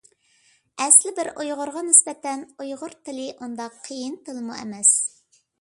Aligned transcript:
ئەسلى 0.85 1.11
بىر 1.19 1.29
ئۇيغۇرغا 1.43 1.83
نىسبەتەن، 1.89 2.43
ئۇيغۇر 2.65 2.97
تىلى 3.05 3.29
ئۇنداق 3.37 3.79
قىيىن 3.89 4.17
تىلمۇ 4.31 4.61
ئەمەس. 4.63 4.95